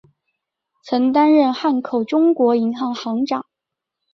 [0.83, 3.45] 曾担任汉口中国银行行长。